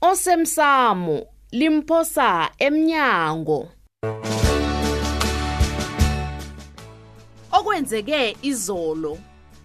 [0.00, 3.66] osemsamo limphosa emnyango
[7.52, 9.18] okwenzeke izolo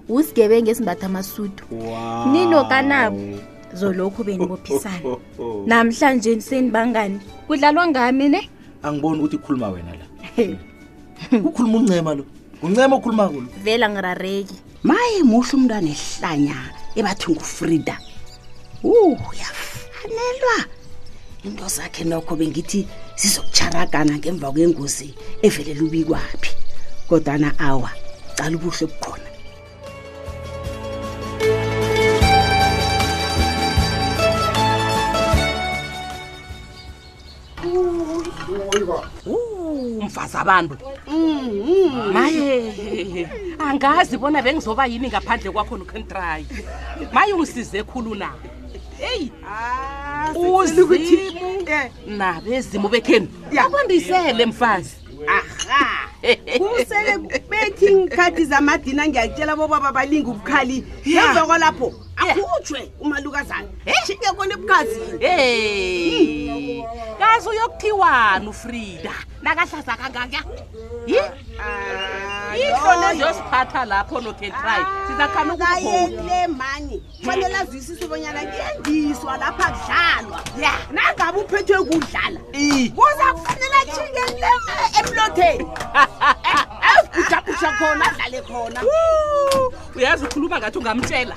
[0.09, 1.63] usigebengu esimbatha amasudu
[2.33, 3.21] nino kanabo
[3.77, 5.17] zolokhu benibophisana
[5.69, 8.41] namhlanje senibangani kudlalwa ngami ne
[8.83, 10.05] angiboni ukuthi kukhuluma wena la
[11.47, 12.25] ukhuluma uncema lo
[12.65, 17.95] uncema okhuluma kulo vela ngirareki maye muhle umntwana esihlanyana ebathi ngufrida
[18.83, 19.72] uh yafa
[20.13, 20.65] wabonelwa
[21.43, 25.09] into zakhe nokho bengithi sizokutsharagana ngemva kwengozi
[25.45, 26.51] evelele ubikwaphi
[27.07, 27.89] kodwana awa
[28.37, 29.29] cala ubuhle bukhona
[40.01, 40.75] umfazi abantu
[41.07, 42.13] mm-hmm.
[42.13, 46.45] maye angazi bona bengizoba yini ngaphandle kwakho nokhontrayi
[47.13, 48.52] maye ungisize khulu nayo
[49.45, 51.15] Ah, uzikuthi
[51.67, 53.27] eh, nabezimo bekhenu
[53.61, 54.95] abambisele mfazi
[56.57, 57.17] kusele
[57.49, 61.87] bethi ngikhathi zamadina ngiyatshela bobaba balinga ubukhali ezoko lapho
[62.17, 63.69] akhutshwe umalukazane
[64.07, 67.17] shike kona ebukhazini e hmm.
[67.19, 70.39] kaze uyokuthiwani ufrida nakahlaza kangaka
[72.55, 81.39] ihlonezosiphatha lapho nokhetray ah, sizakhana ukuyele mani fanele azwisise ubonyana kuyendiswa lapho akudlalwa ya nangabe
[81.39, 82.39] uphethwe kudlala
[82.95, 84.47] kuza kufanele ashingenile
[84.99, 85.65] emlotheni
[86.89, 88.79] ayokugujagusha eh, eh, khona adlale khona
[89.95, 91.35] uyazi ukhuluma ngathi ungamtshela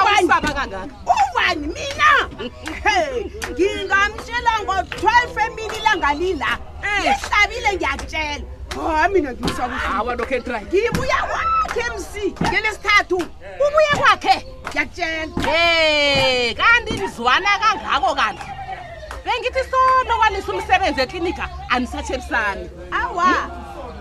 [0.00, 2.10] awusaba kangaka uvani mina
[3.50, 6.50] ngingamtshela ngo-twelve emini langalila
[6.82, 7.00] eh.
[7.02, 13.16] ngihlabile ngiyakutshela hayi mina ngisakuawa lokho etry ngibuya kwakhe mc ngelesithathu
[13.64, 14.36] ubuye kwakhe
[14.70, 18.46] ngiyakutshela he kanti nizwana kangako kanti
[19.24, 23.26] bengithi solo kwalisa umsebenzi eklinika anisathelisani awa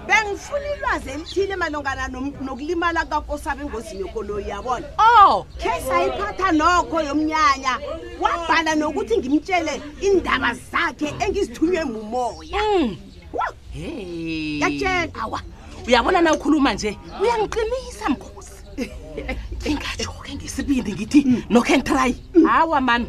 [0.08, 2.08] bengifuna ilwazi elithile malungana
[2.42, 7.80] nokulimala kakosaba engozini yekoloyi yabona o oh, khe sayiphatha nokho yomnyanya
[8.22, 12.98] wabhala nokuthi ngimtshele iindaba zakhe engizithunywe ngumoya mm.
[13.76, 14.60] hey.
[14.62, 15.42] yatshela awa
[15.88, 18.52] uyabona na ukhuluma nje uyangiqinisa mkhosi
[19.70, 22.16] ingajoke ngesibindi ngithi nokhe ntry
[22.50, 23.08] awa mani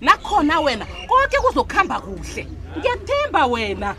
[0.00, 2.46] nakhona wena konke kuzokuhamba kuhle
[2.78, 3.90] ngiyakuthemba wena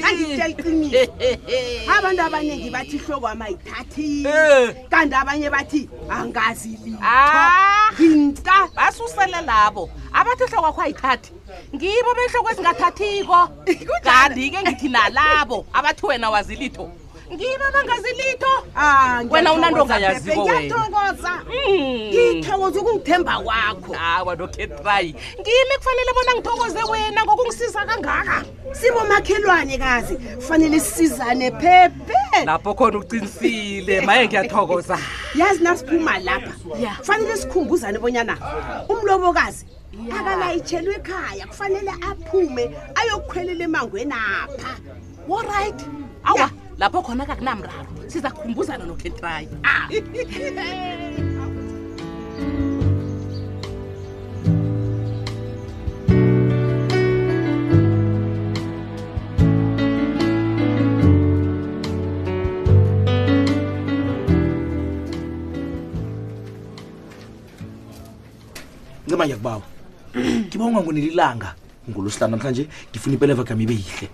[0.04, 1.90] angitshela ah, iqiniso eh.
[1.98, 4.76] abantu abaningi bathi ihloko amayithathile eh.
[4.90, 8.70] kanti abanye bathi angazi linto ah.
[8.76, 11.32] basusele labo abathi ihloko akho ayithathi
[11.76, 13.40] ngibo behloko ezingathathiko
[14.06, 16.88] kanti-ke ngithi nalabo abathi wena wazi litho
[17.32, 22.80] ngiba bangazi litho ah, wena unantongayaziyathokoza ngithokoza hmm.
[22.86, 30.16] ukungithemba kwakho awa ah, nokhetrayi ngimi kufanele bona ngithokoze wena ngokungisiza kangaka sibo makhelwane kazi
[30.18, 35.00] kufanele sisizane phephe lapho khona ucinisile maye ngiyathokoza
[35.36, 36.52] yazi nasiphuma lapha
[37.00, 38.38] kufanele sikhumbuzane bonyana
[38.90, 39.66] umlobokazi
[40.20, 42.64] akalayitshelwe ekhaya kufanele aphume
[43.02, 44.74] ayokukhwelela emangweni apha
[45.30, 45.82] woright
[46.30, 49.88] awa yeah lapho khona kakunamraro sizakhumbuzana nokentrayi ah.
[69.08, 69.62] ncima nje kubawa
[70.50, 71.50] ngibonga ngonelilanga
[71.90, 74.08] ngolosihlanu namhlanje ngifuna impela evagami ibe yihle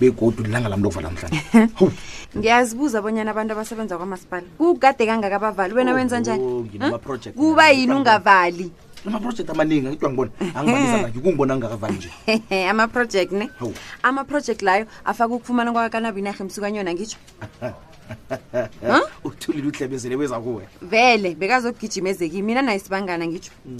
[0.00, 1.94] begodu lilanga lami lokuvala namhlanje
[2.36, 6.44] ngiyazibuza abonyana abantu abasebenza kwamasipala kukade kangaka abavali wena oh, wenza njani
[6.82, 6.98] oh,
[7.34, 8.70] kuba yini ungavali
[9.06, 12.10] amaprojekt amaningi angitwa ngibona angibaizaakkungibona ngingakavali nje
[12.70, 13.46] amaprojekt ne
[14.02, 17.18] amaprojekt layo afake ukufumana kwakakanabo inarha emsukanye yona ngitsho
[19.24, 23.78] uthulile uhlebezele weza kuwe vele bekazokugijima ezeki mina naye sibangana ngitsho mm.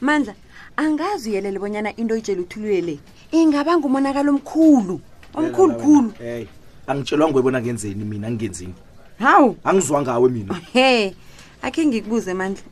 [0.00, 0.34] mandla
[0.76, 2.94] angazi uyelele bonyana into oyitshele uthululele
[3.32, 4.96] ingaba ngumonakalo omkhulu
[5.34, 6.44] omkhulu khulu hey
[6.86, 8.74] angitshelwa ngwebona ngenzeni mina ngingenzini
[9.18, 11.14] hawu angizwa ngawe mina he
[11.62, 12.62] akhe ngikubuze mandla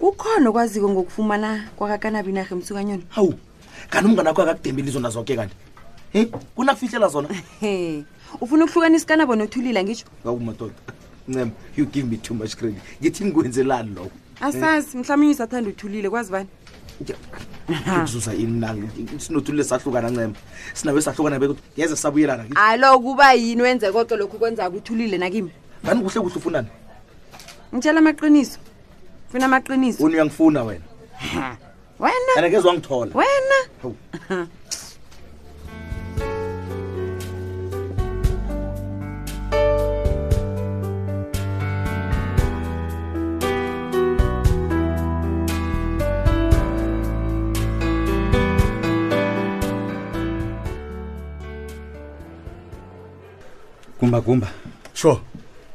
[0.00, 3.32] kukhona okwaziko ngokufumana kwakakanabinarha emsukanyoni hawu
[3.90, 5.56] kanti umngana kho akakudembeli zona zonke kanti
[6.14, 6.24] e
[6.56, 7.28] kunakufihlela zona
[8.40, 10.74] ufuna ukuhlukanisa kanabo nothulile ngitsho gakumadoda
[11.28, 16.10] ncema you give me too much credit ngithi ngikwenzelani lokho asazi mhlawumbe unye usathanda uthulile
[16.10, 16.48] kwazi bani
[18.00, 20.34] kuzuza ini nasinothulule sahlukana ncema
[20.74, 25.52] sinawe sahlukana ngeze sabuyelana alo kuba yini wenze koto lokhu kwenza kuthulile nakimi
[25.84, 26.68] ngani kuhle kuhle ufunani
[27.74, 28.58] ngitshela amaqiniso
[29.30, 30.84] funa amaqiniso uni uyangifuna wena
[32.02, 33.58] wena ngeze wangithola wena
[54.00, 54.46] gumba gumba
[54.94, 55.18] sure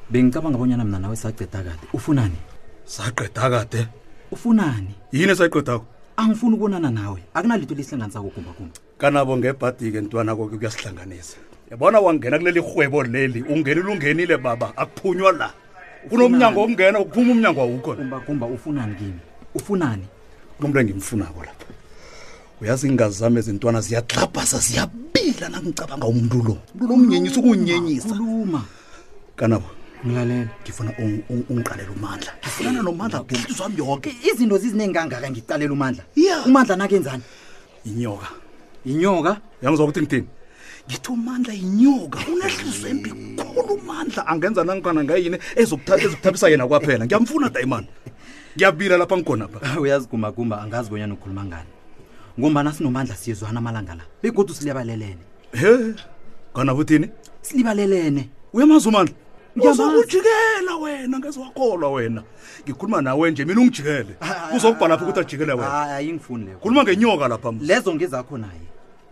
[0.09, 2.35] bengicabanga abonyana mna nawe saqeda kade ufunani
[2.87, 3.83] saqeda kade
[4.31, 5.83] ufunani yini esayiqedako
[6.17, 11.35] angifuni ukubonana nawe akunalito lisihlanganisako gumba gumba kanabo ngebhadi-ke ntwana koke kuyasihlanganisa
[11.71, 15.49] yabona wangena kuleli rhwebo leli ungenile ungenile baba akuphunywa la
[16.07, 19.19] kunomnyango omngena ukuphuma umnyango wawukho gumba gumba ufunani kini
[19.59, 20.05] ufunani
[20.57, 21.72] kunomntu engimfunako lapha
[22.63, 28.15] uyazi ingazami ezintwana ziyaxabhaza ziyabila nangicabanga umntu lo umntu lo umnyenyisa ukuwunyenyisa
[29.39, 29.67] kanabo
[30.05, 30.91] ngilalela ngifuna
[31.51, 33.17] ungiqalela umandla ngifunana nomandla
[33.57, 37.23] zami yonke izinto zizinengangaka ngiqalela umandla ya umandla nakenzani
[37.89, 38.27] inyoka
[38.91, 39.31] inyoka
[39.63, 40.27] yangizwa ukuthi ngithini
[40.87, 47.87] ngithi umandla inyoka unehlizwe embi khulu umandla angenza nangikana ngayini ezokuthabisa yena kwaphela ngiyamfuna diamond
[48.55, 51.72] ngiyabila lapha ngikhona pha uyazigumagumba angazi bonyana ukhuluma ngani
[52.39, 55.93] ngombana sinomandla siyezwana amalanga la begodu silibalelene he
[56.53, 57.09] kana futhini
[57.41, 59.15] silibalelene uyamazi umandla
[59.55, 62.23] uzokujikela wena ngezwakholwa wena
[62.63, 64.15] ngikhuluma nawe nje mina ungijikele
[64.51, 68.65] kuzokubha lapho ukuthi ajikele wenaayingifunile khuluma ngenyoka lapha lezo ngezakho naye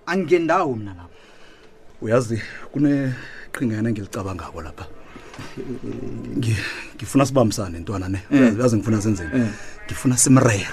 [0.05, 1.15] angingendawo mina lapho
[2.01, 2.41] uyazi
[2.73, 4.85] kuneqhingana engilicabangako lapha
[6.97, 8.55] ngifuna sibambisane ntwana ne eh.
[8.59, 9.47] yazi ngifuna senzeni eh.
[9.87, 10.67] ngifuna simrere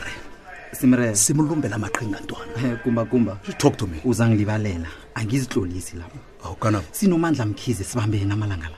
[0.73, 1.17] Simreza.
[1.17, 2.76] Simulumbela amaqhinga ntwana.
[2.82, 3.38] Kumba kumba.
[3.59, 4.00] Talk to me.
[4.05, 4.87] Uzangilibalela.
[5.15, 6.19] Angizihlolisi lapha.
[6.44, 6.82] Awukana.
[6.93, 8.76] Sinomandla mkhize sibambene amalanga la.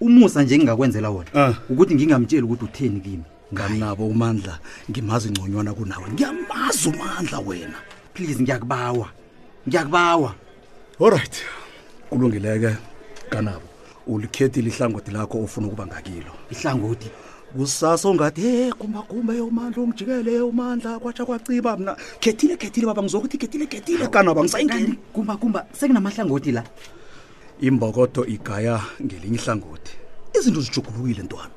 [0.00, 1.54] Umusa nje ngingakwenzela wona ah.
[1.70, 3.22] ukuthi ngingamtsheli ukuthi utheni kimi.
[3.54, 4.58] Nganabo umandla
[4.90, 6.04] ngimazi ngconywana kunawe.
[6.12, 7.74] Ngiyamazi umandla wena.
[8.14, 9.08] Please ngiyakubawa.
[9.68, 10.34] Ngiyakubawa.
[11.00, 11.42] Alright.
[12.10, 12.76] Kulungileke
[13.30, 13.62] kanabo.
[14.06, 16.32] Ulikhethile ihlangothi lakho ofuna ukuba ngakilo.
[16.50, 17.10] Ihlangothi
[17.56, 21.92] kusasa ongathi e kumbakumba eyomandla ongijikele eyomandla kwatsha kwacima mna
[22.22, 26.62] khethile khethile baba ngizokuthi khethile khethile kanaba ngisayingeni kumbakumba sekunamahlangothi la
[27.60, 29.92] imbokodo igaya ngelinye ihlangothi
[30.36, 31.54] izinto zijugulukile ntwana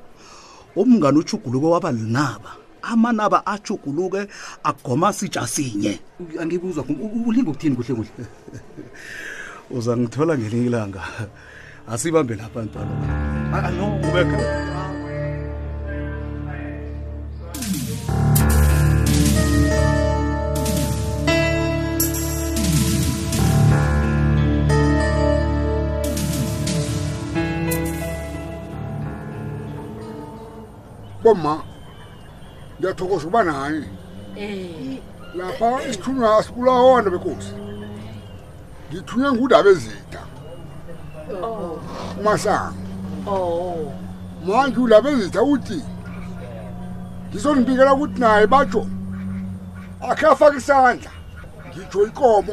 [0.76, 2.50] umngane ujuguluke waba linaba
[2.82, 4.26] amanaba ajuguluke
[4.68, 6.00] agoma sitsha sinye
[6.40, 6.82] angibuzwa
[7.26, 8.26] ulinga ukuthini kuhle kuhle
[9.70, 11.02] uza ngithola ngelinye ilanga
[11.92, 14.22] asibambe lapha ntwana ube
[31.24, 31.58] boma
[32.78, 33.82] ngiyathokoza uba naye
[34.36, 35.00] eh.
[35.34, 37.50] lapha isithunywa asibulawona bekosi
[38.90, 40.20] ngithunywe ngudaba ezida
[41.42, 41.78] oh.
[42.20, 42.76] umasango
[43.30, 43.92] oh.
[44.44, 45.78] manje udaba ezida uthi
[47.28, 48.82] ngizonibikela ukuthi naye batsho
[50.08, 51.10] akhe afake isandla
[51.72, 52.52] ngijo ikomo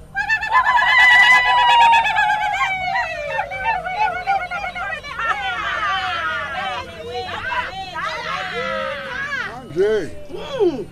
[9.76, 10.86] nje hmm.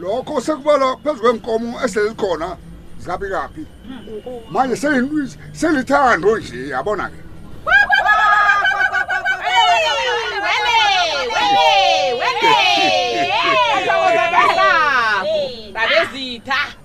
[0.00, 2.48] lokho sekubala phezu kwenkomo eseleli khona
[3.00, 3.62] zikabi kaphi
[4.52, 7.22] manje selilwisi selithando nje yabona ke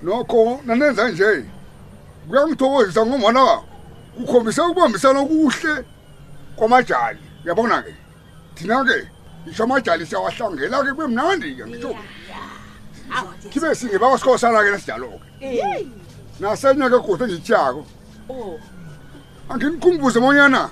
[0.05, 1.29] nokho nanenza nje
[2.27, 3.65] kuyangithokozisa ngomona wakho
[4.23, 5.73] ukhombise ukubambisana kuhle
[6.57, 7.91] kwamajali yabona ke
[8.55, 8.97] thina ke
[9.47, 11.91] ngisho amajali siyawahlangela-ke kube mnandi ke ngisho
[13.51, 15.87] khibe singibakwa sikhosana-ke nasidalo-ke eh.
[16.39, 17.81] nasenye-ke kuhle engithiyako
[18.29, 18.59] oh.
[19.49, 20.69] angimkhumbuze monyana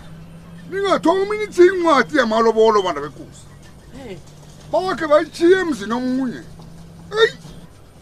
[0.69, 3.43] ningathoma omunye ithi incwadi yamalobolo bana bekosi
[4.05, 4.17] eh.
[4.71, 6.41] bakhe bayithiye emzini omunye
[7.19, 7.33] eyi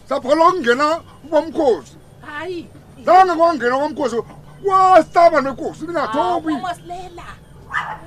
[0.08, 0.86] saphala kungena
[1.30, 1.94] kwamkhosi
[2.26, 2.66] hayi
[3.04, 4.16] zange kwangena kwamkhosi
[4.62, 6.54] kwastaba nekosi ningathomi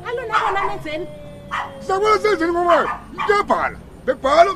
[0.07, 1.07] alona bona nenzeni
[1.87, 2.85] hlamula senzeni kobayo
[3.17, 4.53] kuyabhala bekubhala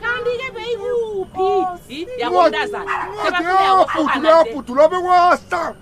[0.00, 5.74] kanti-ke beyikuphi yabonazanancwadi yafudu leyafudu la bekwahla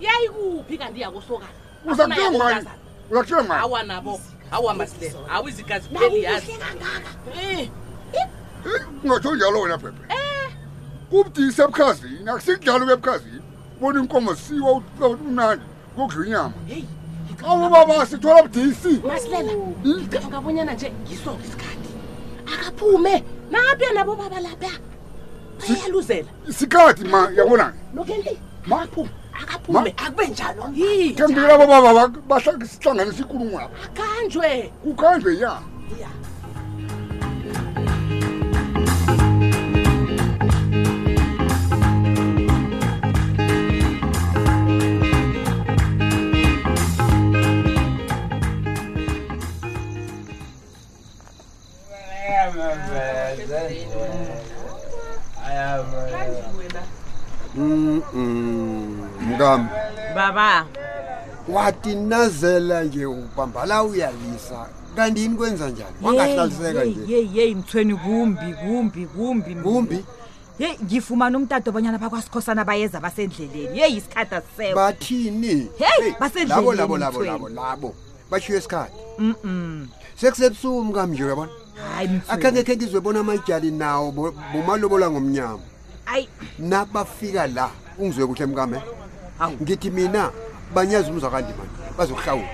[0.00, 1.50] yayikuphi kanti yakusokana
[1.88, 2.60] uza kutshiwa ngani
[3.10, 6.52] uza kutshiwa ngani awa nabo awa masile awa izigazi kuleli yazi
[7.42, 7.58] eh.
[7.58, 7.70] eh,
[9.04, 10.48] ungatsho njalo wena phephe eh.
[11.10, 13.42] kubudisa ebukhazini akusidlalo kebukhazini
[13.76, 14.82] ubona inkomo siwa
[15.24, 15.64] unandi
[15.96, 16.84] kokudla inyama hey
[17.40, 19.74] awubaba sithola budisi masilela mm.
[19.86, 21.90] ngicabanga bonyana nje ngisoke isikhathi
[22.52, 23.14] akaphume
[23.50, 24.72] napya nabo baba lapha
[25.68, 28.34] ayaluzela isikhathi ma yabonani lokenti
[29.42, 30.62] akaphume akube njalo
[31.16, 31.90] kembila abo baba
[32.28, 34.48] bahlangana sikulungwabo akanjwe
[34.82, 35.52] kukanjwe ya
[35.98, 36.12] yeah.
[59.26, 59.66] mngam
[60.16, 60.66] baba
[61.48, 69.54] watinazela nje ubambala uyalisa kanti yini kwenza njani wangahlaliseka yeyi yeyi mthweni kumbi kumbi kumbi
[69.54, 70.04] kumbi
[70.58, 77.20] yeyi ngifumana umtado obanyana bakwasikhosana bayeza basendleleni yeyi isikhathi asisekho bathini heyi basendlelabo labo labo
[77.24, 77.94] labo labo
[78.30, 79.88] bashiywe isikhathi um
[80.20, 81.52] sekusebusuku mngam nje uyabona
[82.28, 84.12] akhange khe ngizwebona amatyali nawo
[84.52, 85.60] bomalobola ngomnyama
[86.06, 88.78] ayi nabafika la ungizwe kuhle mkame
[89.62, 90.30] ngithi mina
[90.74, 91.64] banyazi umzwa kandima
[91.98, 92.48] bazokuhlawula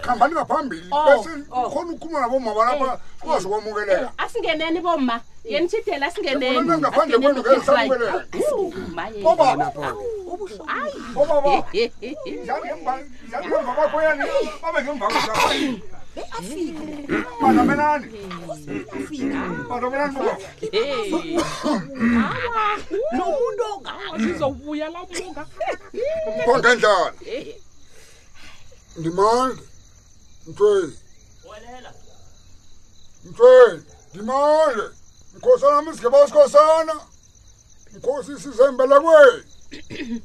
[0.05, 1.69] khambani ngaphambili oh, bese oh.
[1.73, 8.21] khona ukhuma nabomabalapha eh, kwazi kwamukeleka asingeneni boma yenithidela asingeneni ngaphandle kwenu ngeesamukeleka
[9.29, 9.99] obaba ndlali
[13.45, 14.23] ngemva kwakho yani
[14.61, 15.33] babe ngemva kwakho
[17.39, 18.03] kwangendlala
[28.99, 29.61] ndimande
[30.47, 30.95] mtweni
[33.29, 33.81] mtweni
[34.13, 34.83] ndimande
[35.37, 36.93] mkhosana m isigeba sikhosana
[37.95, 40.21] mkhosi sizembelekweni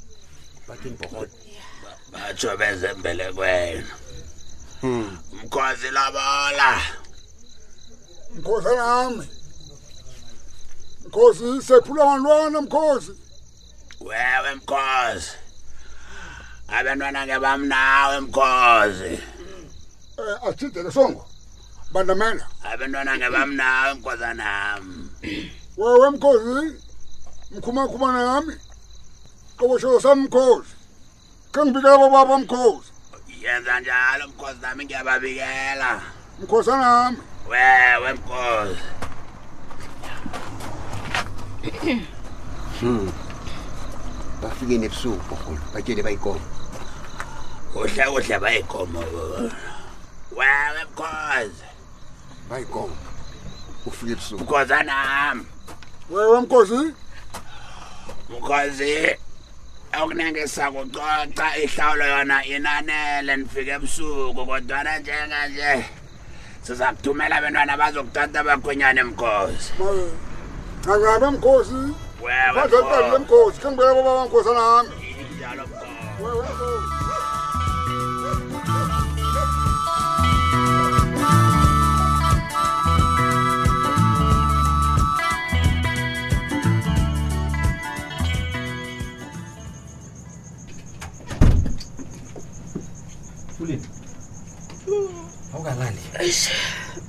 [2.13, 3.89] batho bezembelekweni
[4.83, 6.81] mkhozi labola
[8.35, 9.27] mkhozi nami
[11.07, 13.13] mkhozi sephula ngantwana mkhozi
[14.07, 15.31] wewe mkhozi
[16.77, 19.15] abantwana ke bam nawe mkhozi
[20.19, 21.23] um eh, athidele songo
[21.93, 24.83] bandamela abantwana ke bam nawe mkhozanam
[25.81, 26.77] wewe mkhozi
[27.55, 28.55] mkhumakhumana nami
[29.59, 30.73] qoboshoo sam mkhozi
[31.53, 32.91] khe ngibikela bobaba mkhozi
[33.41, 36.01] Jen zan jan alou mkouz dan minge babige helan.
[36.39, 37.17] Mkouz anam.
[37.49, 37.71] We,
[38.05, 38.77] we mkouz.
[44.41, 44.53] Pa hmm.
[44.59, 45.57] figen e pso, pokon.
[45.73, 46.37] Pa chede bayi kou.
[47.81, 49.05] Ose, ose bayi kou, mou.
[50.37, 51.53] We, we mkouz.
[52.53, 52.91] Bayi kou.
[53.87, 54.37] O figen e pso.
[54.45, 55.47] Mkouz anam.
[56.13, 56.73] We, we mkouz.
[56.73, 56.91] Eh?
[58.31, 58.37] Mkouz e.
[58.37, 58.37] Eh?
[58.37, 59.30] We, we mkouz.
[59.99, 65.71] okunenge sakuxoxa ihlawulo yona inanele nifike ebusuku kodwana njenganje
[66.65, 69.69] siza kuthumela abentwana bazokutata abakhwenyana emkhosi
[70.93, 71.81] angabe mkhosi
[72.23, 74.97] wewe mkhosi khe ngibeke bobaba mkhosana nami
[96.31, 96.49] Eish.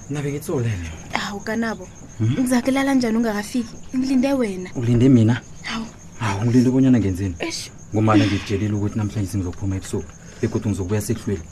[0.09, 0.89] Nabe ngitsole nje.
[1.17, 1.87] Hawu kanabo.
[2.17, 2.29] Hmm?
[2.39, 3.69] Ngizakulala njani ungakafiki?
[3.97, 4.69] Ngilinde wena.
[4.75, 5.41] Ulinde mina?
[5.63, 5.85] Hawu.
[6.19, 7.35] Hawu ngilinde ukonyana ngenzeni?
[7.39, 7.71] Eish.
[7.93, 10.11] Ngomana ngikutshelile ukuthi namhlanje singizophuma ebusuku.
[10.41, 11.43] Bekuthi ngizobuya sekuhlwele.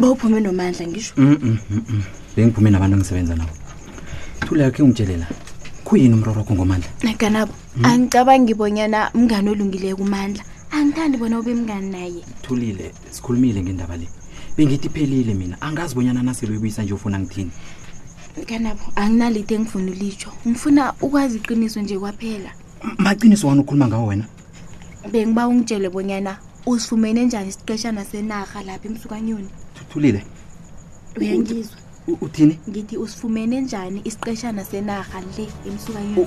[0.00, 1.12] Bawuphume nomandla ngisho.
[1.16, 2.02] Mhm.
[2.36, 3.52] Bengiphume nabantu engisebenza nabo.
[4.48, 5.26] Thula yakhe ungitshelela.
[5.84, 6.88] Kuyini umroro wakho ngomandla?
[7.04, 7.52] Nakanabo.
[7.76, 7.84] Hmm?
[7.84, 10.42] Angicabangi bonyana mngane olungile kumandla.
[10.72, 12.22] Angithandi bona ube mngane naye.
[12.42, 14.08] Thulile, sikhulumile ngendaba le.
[14.60, 17.50] bengitiphelile mina angazi bonyana nasele uyibuyisa nje ufuna ngithini
[18.46, 22.50] kanabo anginalithi engifuna ulitsho ngifuna ukwazi iqiniso nje kwaphela
[22.98, 24.24] maqiniso wani ukhuluma ngawo wena
[25.12, 30.24] bengiba ungitshele bonyana usifumene njani isiqeshana senarha lapha emsukanyoni thuthulile
[31.16, 31.76] uyangizwa
[32.20, 36.26] uthini ngithi usifumene njani isiqeshana senarha le emsukanyoni